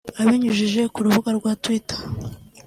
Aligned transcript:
Abinyujije 0.21 0.81
ku 0.93 0.99
rubuga 1.05 1.29
rwa 1.37 1.51
Twitter 1.63 1.99